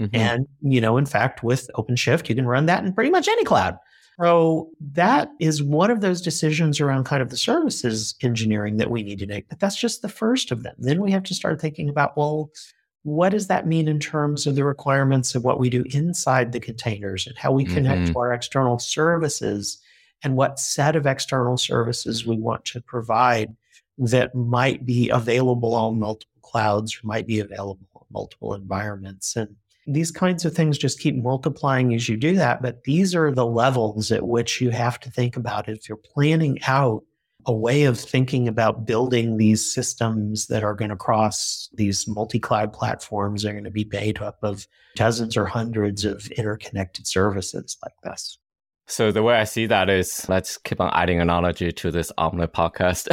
[0.00, 0.16] Mm-hmm.
[0.16, 3.44] And, you know, in fact, with OpenShift, you can run that in pretty much any
[3.44, 3.76] cloud.
[4.20, 9.02] So that is one of those decisions around kind of the services engineering that we
[9.02, 9.48] need to make.
[9.48, 10.74] But that's just the first of them.
[10.78, 12.50] Then we have to start thinking about, well,
[13.04, 16.60] what does that mean in terms of the requirements of what we do inside the
[16.60, 18.12] containers and how we connect mm-hmm.
[18.12, 19.78] to our external services
[20.22, 23.54] and what set of external services we want to provide
[23.98, 29.36] that might be available on multiple clouds or might be available on multiple environments.
[29.36, 29.54] And
[29.86, 32.62] These kinds of things just keep multiplying as you do that.
[32.62, 36.58] But these are the levels at which you have to think about if you're planning
[36.66, 37.04] out
[37.46, 42.38] a way of thinking about building these systems that are going to cross these multi
[42.38, 47.76] cloud platforms are going to be made up of dozens or hundreds of interconnected services
[47.82, 48.38] like this.
[48.86, 52.52] So the way I see that is, let's keep on adding analogy to this omelet
[52.52, 53.08] podcast.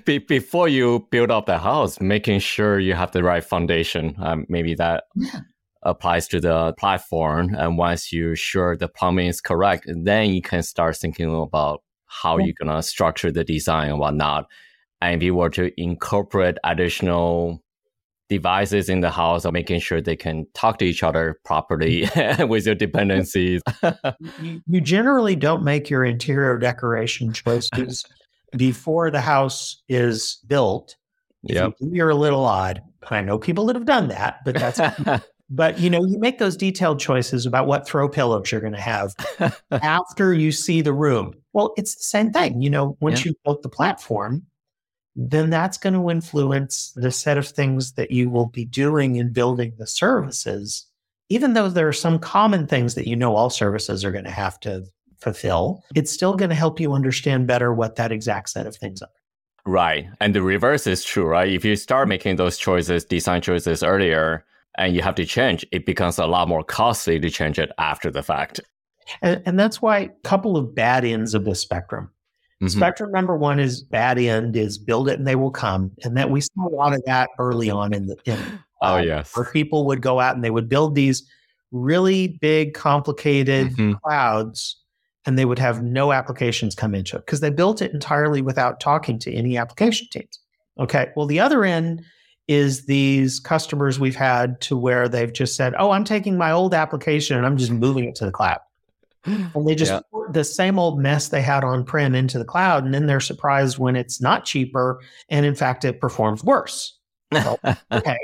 [0.04, 4.14] Be- before you build up the house, making sure you have the right foundation.
[4.20, 5.40] Um, maybe that yeah.
[5.82, 7.52] applies to the platform.
[7.56, 12.38] And once you're sure the plumbing is correct, then you can start thinking about how
[12.38, 12.46] yeah.
[12.46, 14.46] you're gonna structure the design and whatnot.
[15.00, 17.62] And if you were to incorporate additional
[18.30, 22.46] devices in the house or making sure they can talk to each other properly mm-hmm.
[22.48, 23.60] with your dependencies.
[24.40, 28.04] you, you, generally don't make your interior decoration choices
[28.56, 30.96] before the house is built.
[31.42, 31.74] Yep.
[31.80, 32.82] You, are a little odd.
[33.10, 34.78] I know people that have done that, but that's
[35.50, 38.80] but you know, you make those detailed choices about what throw pillows you're going to
[38.80, 39.14] have
[39.70, 41.34] after you see the room.
[41.52, 42.62] Well, it's the same thing.
[42.62, 43.30] You know, once yeah.
[43.30, 44.46] you built the platform,
[45.16, 49.32] then that's going to influence the set of things that you will be doing in
[49.32, 50.86] building the services.
[51.28, 54.30] Even though there are some common things that you know all services are going to
[54.30, 54.84] have to
[55.18, 59.02] fulfill, it's still going to help you understand better what that exact set of things
[59.02, 59.08] are.
[59.66, 60.06] Right.
[60.20, 61.52] And the reverse is true, right?
[61.52, 64.44] If you start making those choices, design choices earlier,
[64.80, 68.10] and you have to change, it becomes a lot more costly to change it after
[68.10, 68.60] the fact.
[69.22, 72.10] And, and that's why a couple of bad ends of the spectrum.
[72.62, 72.78] Mm-hmm.
[72.78, 75.92] Spectrum number one is bad end is build it and they will come.
[76.02, 78.38] And that we saw a lot of that early on in the in,
[78.82, 79.36] Oh um, yes.
[79.36, 81.28] Where people would go out and they would build these
[81.70, 83.92] really big, complicated mm-hmm.
[84.04, 84.76] clouds
[85.26, 88.80] and they would have no applications come into it because they built it entirely without
[88.80, 90.40] talking to any application teams.
[90.78, 91.10] Okay.
[91.14, 92.02] Well, the other end
[92.50, 96.74] is these customers we've had to where they've just said, Oh, I'm taking my old
[96.74, 98.58] application and I'm just moving it to the cloud.
[99.24, 100.00] and they just yeah.
[100.12, 103.20] put the same old mess they had on prem into the cloud and then they're
[103.20, 106.98] surprised when it's not cheaper and in fact it performs worse
[107.34, 107.58] so,
[107.92, 108.16] okay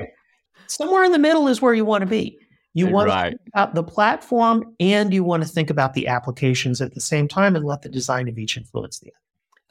[0.68, 2.38] somewhere in the middle is where you want to be
[2.72, 3.24] you eh, want right.
[3.24, 7.00] to think about the platform and you want to think about the applications at the
[7.00, 9.25] same time and let the design of each influence the other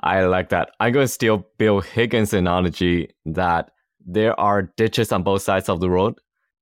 [0.00, 3.70] i like that i'm going to steal bill higgins analogy that
[4.04, 6.14] there are ditches on both sides of the road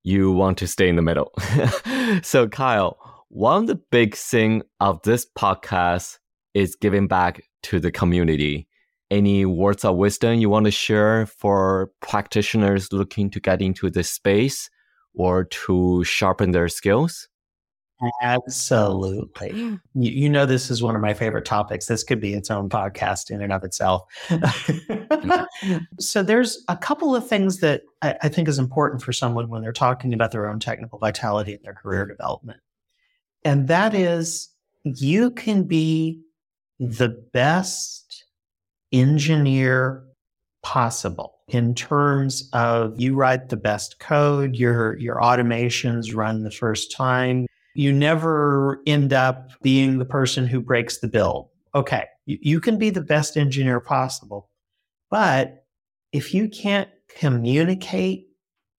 [0.03, 1.31] you want to stay in the middle
[2.23, 2.97] so kyle
[3.35, 6.19] one of the big thing of this podcast
[6.53, 8.67] is giving back to the community.
[9.09, 14.11] Any words of wisdom you want to share for practitioners looking to get into this
[14.11, 14.69] space
[15.15, 17.27] or to sharpen their skills?
[18.21, 19.51] Absolutely.
[19.53, 21.85] You, you, know, this is one of my favorite topics.
[21.85, 24.03] This could be its own podcast in and of itself.
[25.99, 29.61] so, there's a couple of things that I, I think is important for someone when
[29.61, 32.59] they're talking about their own technical vitality and their career development.
[33.45, 34.49] And that is
[34.83, 36.21] you can be
[36.79, 38.25] the best
[38.91, 40.03] engineer
[40.61, 46.91] possible in terms of you write the best code, your your automations run the first
[46.91, 47.45] time.
[47.75, 51.51] You never end up being the person who breaks the bill.
[51.75, 54.49] Okay, you, you can be the best engineer possible.
[55.09, 55.65] But
[56.11, 58.27] if you can't communicate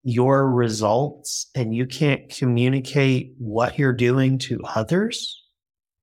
[0.04, 5.42] your results and you can't communicate what you're doing to others,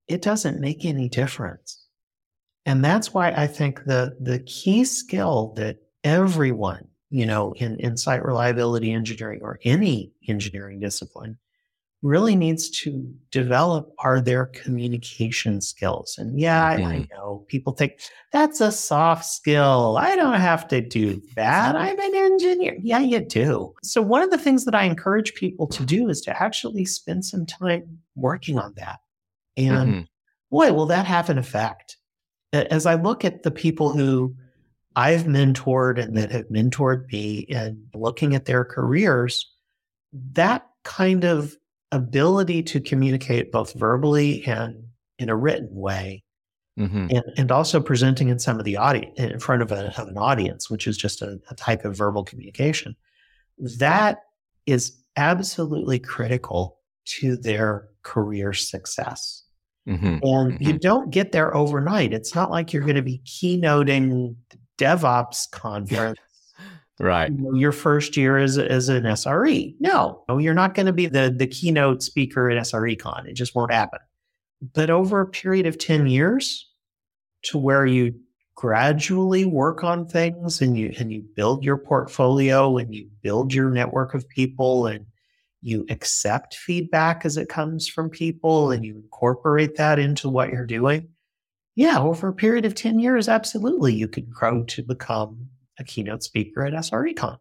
[0.07, 1.85] it doesn't make any difference.
[2.65, 7.95] And that's why I think the, the key skill that everyone, you know, in, in
[7.97, 11.37] site reliability engineering or any engineering discipline
[12.01, 16.15] really needs to develop are their communication skills.
[16.17, 16.85] And yeah, mm-hmm.
[16.85, 17.15] I, I, mm-hmm.
[17.15, 17.99] know people think
[18.31, 19.97] that's a soft skill.
[19.99, 21.75] I don't have to do that.
[21.75, 22.75] I'm an engineer.
[22.81, 23.73] Yeah, you do.
[23.83, 27.23] So, one of the things that I encourage people to do is to actually spend
[27.23, 28.99] some time working on that.
[29.55, 30.01] And mm-hmm.
[30.49, 31.97] boy, will that have an effect.
[32.53, 34.35] As I look at the people who
[34.95, 39.49] I've mentored and that have mentored me and looking at their careers,
[40.33, 41.55] that kind of
[41.91, 44.83] ability to communicate both verbally and
[45.19, 46.23] in a written way,
[46.79, 47.07] mm-hmm.
[47.09, 50.17] and, and also presenting in some of the audience in front of, a, of an
[50.17, 52.95] audience, which is just a, a type of verbal communication,
[53.57, 54.19] that
[54.65, 59.43] is absolutely critical to their career success.
[59.87, 60.05] Mm-hmm.
[60.05, 60.63] And mm-hmm.
[60.63, 62.13] you don't get there overnight.
[62.13, 66.19] It's not like you're going to be keynoting the DevOps conference
[66.99, 69.75] right your first year as, as an SRE.
[69.79, 73.27] No, you're not going to be the, the keynote speaker at SRECon.
[73.27, 73.99] It just won't happen.
[74.73, 76.69] But over a period of 10 years
[77.43, 78.13] to where you
[78.55, 83.71] gradually work on things and you and you build your portfolio and you build your
[83.71, 85.05] network of people and
[85.63, 90.65] you accept feedback as it comes from people and you incorporate that into what you're
[90.65, 91.07] doing,
[91.75, 95.47] yeah, over a period of 10 years, absolutely, you could grow to become
[95.79, 97.37] a keynote speaker at SRECon.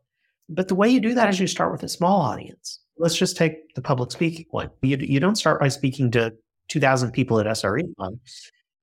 [0.49, 2.81] But the way you do that is you start with a small audience.
[2.99, 4.71] Let's just take the public speaking one.
[4.83, 6.35] You, you don't start by speaking to
[6.69, 8.19] 2,000 people at SRECon.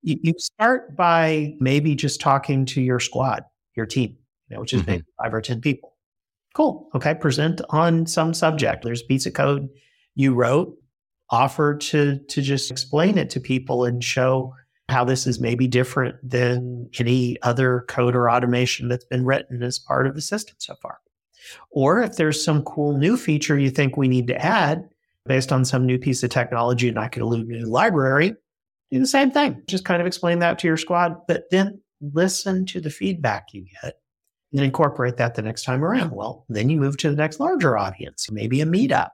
[0.02, 3.44] You, you start by maybe just talking to your squad,
[3.76, 4.18] your team,
[4.50, 4.92] you know, which is mm-hmm.
[4.92, 5.94] maybe five or 10 people.
[6.56, 6.90] Cool.
[6.96, 7.14] Okay.
[7.14, 8.84] Present on some subject.
[8.84, 9.70] There's a piece of code
[10.16, 10.76] you wrote,
[11.30, 14.56] offer to, to just explain it to people and show
[14.90, 19.80] how this is maybe different than any other code or automation that's been written as
[19.80, 21.00] part of the system so far.
[21.72, 24.88] Or if there's some cool new feature you think we need to add
[25.26, 28.36] based on some new piece of technology and I could allude to a new library,
[28.92, 29.62] do the same thing.
[29.68, 33.66] Just kind of explain that to your squad, but then listen to the feedback you
[33.82, 34.00] get
[34.54, 36.12] and incorporate that the next time around.
[36.12, 39.10] Well, then you move to the next larger audience, maybe a meetup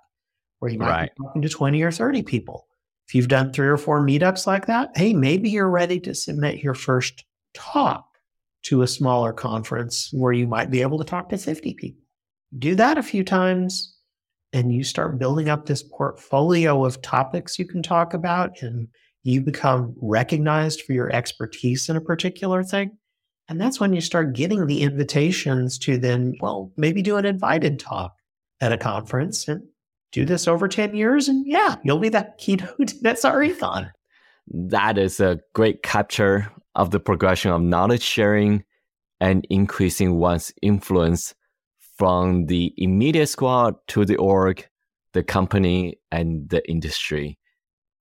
[0.59, 1.11] where you might right.
[1.17, 2.67] be talking to 20 or 30 people.
[3.13, 6.63] If you've done three or four meetups like that, hey, maybe you're ready to submit
[6.63, 8.07] your first talk
[8.63, 12.01] to a smaller conference where you might be able to talk to 50 people.
[12.57, 13.95] Do that a few times
[14.51, 18.87] and you start building up this portfolio of topics you can talk about and
[19.21, 22.97] you become recognized for your expertise in a particular thing
[23.47, 27.77] and that's when you start getting the invitations to then, well, maybe do an invited
[27.77, 28.15] talk
[28.61, 29.61] at a conference and
[30.13, 31.27] do this over 10 years.
[31.27, 33.91] And yeah, you'll be that keynote that's already gone.
[34.47, 38.63] That is a great capture of the progression of knowledge sharing
[39.19, 41.33] and increasing one's influence
[41.97, 44.67] from the immediate squad to the org,
[45.13, 47.37] the company, and the industry.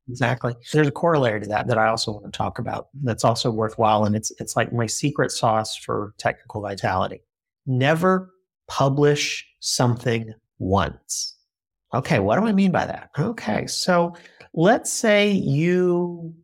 [0.08, 0.54] Exactly.
[0.72, 4.04] There's a corollary to that that I also want to talk about that's also worthwhile.
[4.04, 7.22] And it's it's like my secret sauce for technical vitality.
[7.66, 8.30] Never
[8.66, 11.36] publish something once.
[11.94, 13.10] Okay, what do I mean by that?
[13.18, 14.14] Okay, so
[14.54, 16.34] let's say you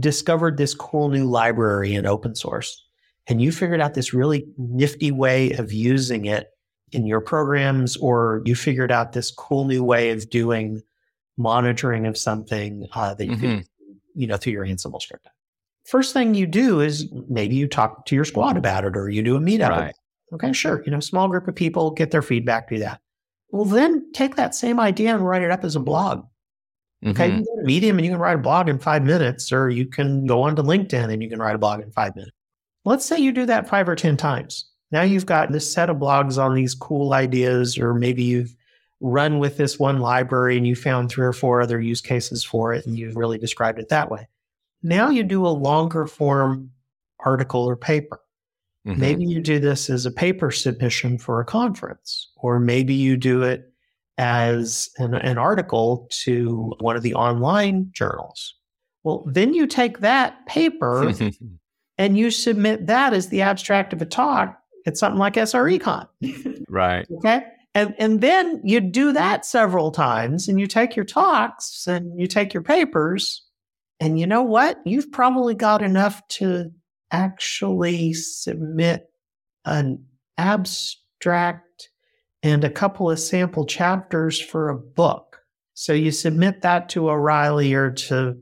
[0.00, 2.84] discovered this cool new library in open source
[3.28, 6.48] and you figured out this really nifty way of using it
[6.92, 10.80] in your programs, or you figured out this cool new way of doing
[11.36, 13.40] monitoring of something uh, that you mm-hmm.
[13.40, 13.64] can,
[14.14, 15.26] you know, through your Ansible script.
[15.86, 19.22] First thing you do is maybe you talk to your squad about it or you
[19.22, 19.70] do a meetup.
[19.70, 19.94] Right.
[20.32, 20.82] Okay, sure.
[20.84, 23.00] You know, small group of people get their feedback, do that.
[23.50, 26.26] Well, then take that same idea and write it up as a blog.
[27.04, 27.38] Okay, mm-hmm.
[27.38, 29.86] you go to Medium and you can write a blog in five minutes, or you
[29.86, 32.32] can go onto LinkedIn and you can write a blog in five minutes.
[32.84, 34.70] Let's say you do that five or 10 times.
[34.92, 38.56] Now you've got this set of blogs on these cool ideas, or maybe you've
[39.00, 42.72] run with this one library and you found three or four other use cases for
[42.72, 44.26] it and you've really described it that way.
[44.82, 46.70] Now you do a longer form
[47.20, 48.20] article or paper.
[48.86, 49.00] Mm-hmm.
[49.00, 53.42] Maybe you do this as a paper submission for a conference, or maybe you do
[53.42, 53.72] it
[54.18, 58.54] as an, an article to one of the online journals.
[59.02, 61.12] Well, then you take that paper
[61.98, 66.08] and you submit that as the abstract of a talk at something like SRECon.
[66.68, 67.06] right.
[67.18, 67.42] Okay.
[67.74, 72.26] And, and then you do that several times and you take your talks and you
[72.26, 73.42] take your papers.
[74.00, 74.80] And you know what?
[74.86, 76.72] You've probably got enough to
[77.10, 79.10] actually submit
[79.64, 80.04] an
[80.38, 81.90] abstract
[82.42, 85.40] and a couple of sample chapters for a book.
[85.74, 88.38] So you submit that to O'Reilly or to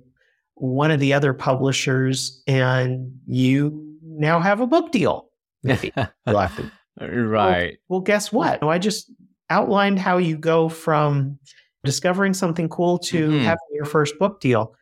[0.55, 5.29] one of the other publishers, and you now have a book deal.
[7.01, 7.79] right.
[7.89, 8.63] Well, well, guess what?
[8.63, 9.11] I just
[9.51, 11.39] outlined how you go from
[11.85, 13.45] discovering something cool to mm-hmm.
[13.45, 14.75] having your first book deal.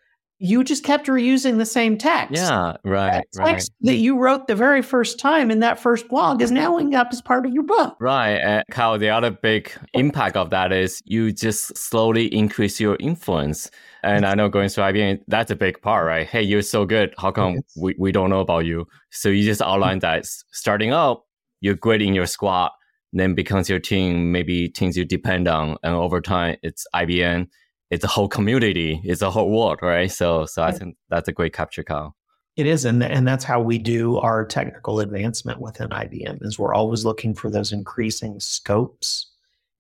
[0.45, 2.35] You just kept reusing the same text.
[2.35, 3.23] Yeah, right.
[3.33, 3.87] That text right.
[3.93, 7.09] that you wrote the very first time in that first blog is now ending up
[7.13, 7.97] as part of your book.
[8.01, 8.39] Right.
[8.39, 13.71] And Kyle, the other big impact of that is you just slowly increase your influence.
[14.03, 16.27] And I know going through IBM, that's a big part, right?
[16.27, 17.15] Hey, you're so good.
[17.19, 17.63] How come yes.
[17.77, 18.87] we, we don't know about you?
[19.11, 21.23] So you just outline that starting out,
[21.61, 22.73] you're great in your squad
[23.13, 27.47] then becomes your team, maybe teams you depend on, and over time it's IBM,
[27.93, 30.11] it's a whole community, it's a whole world, right?
[30.11, 32.17] So, so I think that's a great capture call.
[32.57, 36.39] It is, and and that's how we do our technical advancement within IBM.
[36.43, 39.31] Is we're always looking for those increasing scopes.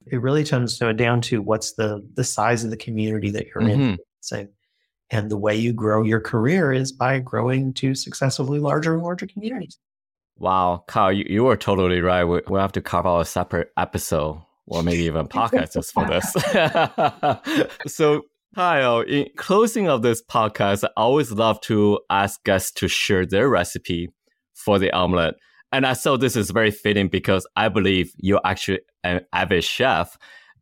[0.06, 3.96] It really comes down to what's the the size of the community that you're mm-hmm.
[4.40, 4.48] in.
[5.10, 9.26] And the way you grow your career is by growing to successively larger and larger
[9.26, 9.78] communities.
[10.38, 12.24] Wow, Kyle, you, you were totally right.
[12.24, 16.06] We, we have to carve out a separate episode or maybe even podcast just for
[16.06, 16.32] this.
[17.92, 18.22] so,
[18.54, 23.48] Kyle, in closing of this podcast, I always love to ask guests to share their
[23.48, 24.08] recipe
[24.54, 25.34] for the omelet.
[25.72, 30.18] And I saw this is very fitting because I believe you're actually an avid chef.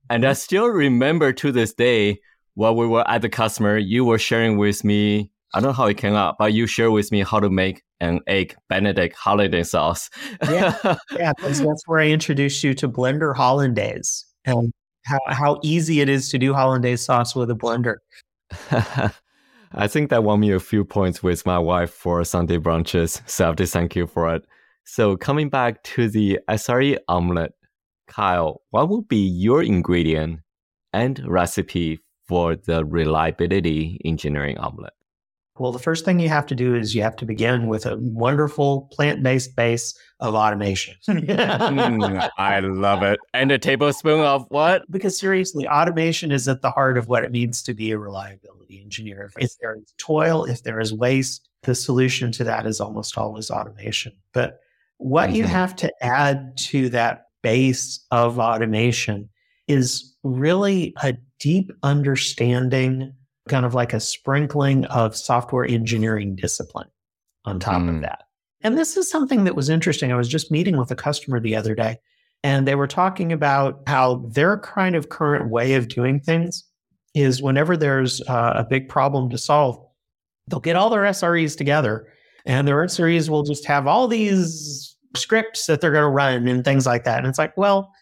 [0.08, 2.20] And I still remember to this day
[2.54, 5.32] while we were at the customer, you were sharing with me.
[5.52, 7.82] I don't know how it came out, but you share with me how to make
[8.00, 10.08] an egg Benedict hollandaise sauce.
[10.44, 10.76] yeah,
[11.12, 14.72] yeah, that's, that's where I introduced you to blender hollandaise and
[15.04, 17.96] how, how easy it is to do hollandaise sauce with a blender.
[19.72, 23.20] I think that won me a few points with my wife for Sunday brunches.
[23.28, 24.44] So I have to thank you for it.
[24.84, 27.52] So coming back to the SRE omelet,
[28.08, 30.40] Kyle, what would be your ingredient
[30.92, 34.92] and recipe for the reliability engineering omelet?
[35.60, 37.98] Well, the first thing you have to do is you have to begin with a
[37.98, 40.94] wonderful plant based base of automation.
[41.06, 43.20] mm, I love it.
[43.34, 44.90] And a tablespoon of what?
[44.90, 48.80] Because seriously, automation is at the heart of what it means to be a reliability
[48.80, 49.30] engineer.
[49.36, 53.50] If there is toil, if there is waste, the solution to that is almost always
[53.50, 54.12] automation.
[54.32, 54.60] But
[54.96, 55.36] what mm-hmm.
[55.36, 59.28] you have to add to that base of automation
[59.68, 63.12] is really a deep understanding
[63.50, 66.88] kind of like a sprinkling of software engineering discipline
[67.44, 67.96] on top mm.
[67.96, 68.24] of that.
[68.62, 70.12] And this is something that was interesting.
[70.12, 71.98] I was just meeting with a customer the other day,
[72.42, 76.64] and they were talking about how their kind of current way of doing things
[77.14, 79.78] is whenever there's uh, a big problem to solve,
[80.48, 82.06] they'll get all their SREs together,
[82.46, 86.64] and their SREs will just have all these scripts that they're going to run and
[86.64, 87.18] things like that.
[87.18, 87.92] And it's like, well,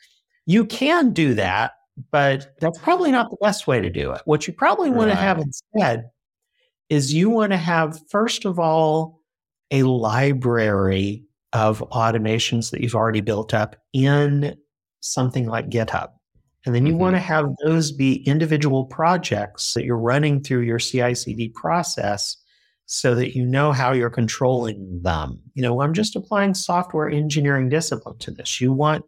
[0.47, 1.73] you can do that,
[2.11, 4.23] but that's probably not the best way to do it.
[4.25, 5.17] What you probably want right.
[5.17, 6.11] to have instead
[6.89, 9.21] is you want to have, first of all,
[9.71, 14.57] a library of automations that you've already built up in
[15.01, 16.09] something like GitHub.
[16.67, 17.01] And then you mm-hmm.
[17.01, 22.37] want to have those be individual projects that you're running through your CI CD process
[22.87, 25.41] so that you know how you're controlling them.
[25.55, 28.61] You know, I'm just applying software engineering discipline to this.
[28.61, 29.05] You want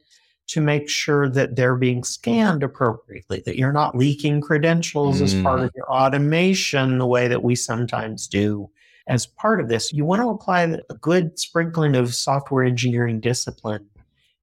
[0.50, 5.22] to make sure that they're being scanned appropriately, that you're not leaking credentials mm.
[5.22, 5.76] as part of mm.
[5.76, 8.68] your automation the way that we sometimes do.
[9.06, 13.86] As part of this, you want to apply a good sprinkling of software engineering discipline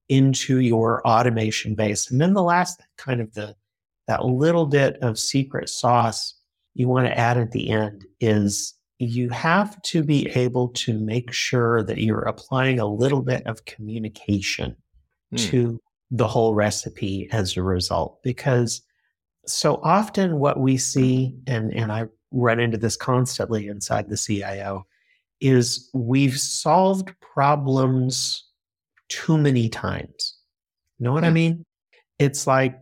[0.08, 2.10] into your automation base.
[2.10, 3.54] And then the last kind of the
[4.06, 6.32] that little bit of secret sauce
[6.72, 11.30] you want to add at the end is you have to be able to make
[11.32, 14.74] sure that you're applying a little bit of communication
[15.34, 15.50] mm.
[15.50, 15.78] to
[16.10, 18.22] the whole recipe as a result.
[18.22, 18.82] Because
[19.46, 24.86] so often what we see, and, and I run into this constantly inside the CIO,
[25.40, 28.44] is we've solved problems
[29.08, 30.36] too many times.
[30.98, 31.34] You know what I hmm.
[31.34, 31.64] mean?
[32.18, 32.78] It's like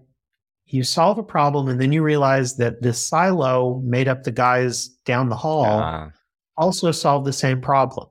[0.67, 4.89] you solve a problem and then you realize that this silo made up the guys
[5.05, 6.09] down the hall uh,
[6.57, 8.09] also solved the same problem.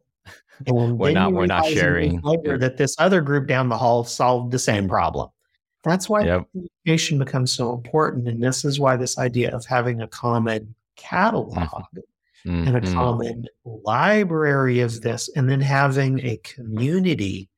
[0.68, 4.52] And we're not we're not sharing later that this other group down the hall solved
[4.52, 5.30] the same problem.
[5.84, 6.48] That's why yep.
[6.52, 8.28] communication becomes so important.
[8.28, 12.68] And this is why this idea of having a common catalog mm-hmm.
[12.68, 12.94] and a mm-hmm.
[12.94, 17.50] common library of this, and then having a community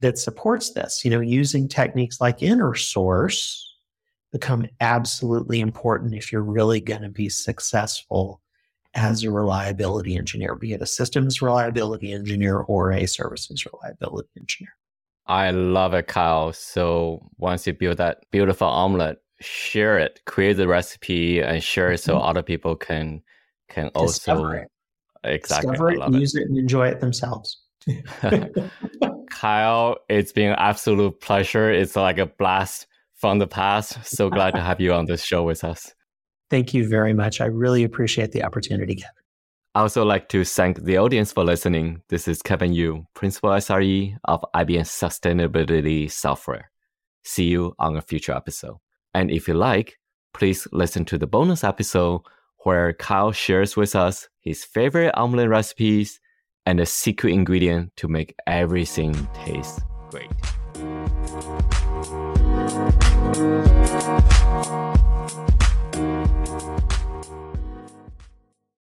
[0.00, 3.60] that supports this, you know, using techniques like inner source
[4.32, 8.40] become absolutely important if you're really going to be successful
[8.94, 14.72] as a reliability engineer, be it a systems reliability engineer or a services reliability engineer.
[15.26, 16.52] I love it, Kyle.
[16.52, 21.98] So once you build that beautiful omelet, share it, create the recipe and share it
[21.98, 22.26] so mm-hmm.
[22.26, 23.22] other people can
[23.68, 24.68] can Discover also it.
[25.24, 26.42] exactly Discover it, use it.
[26.42, 27.62] it and enjoy it themselves.
[29.30, 31.70] Kyle, it's been an absolute pleasure.
[31.70, 34.04] It's like a blast from the past.
[34.04, 35.94] So glad to have you on this show with us.
[36.54, 37.40] Thank you very much.
[37.40, 39.10] I really appreciate the opportunity, Kevin.
[39.74, 42.00] I also like to thank the audience for listening.
[42.10, 46.70] This is Kevin Yu, Principal SRE of IBM Sustainability Software.
[47.24, 48.78] See you on a future episode.
[49.14, 49.98] And if you like,
[50.32, 52.20] please listen to the bonus episode
[52.58, 56.20] where Kyle shares with us his favorite omelet recipes
[56.66, 59.12] and the secret ingredient to make everything
[59.44, 60.30] taste great.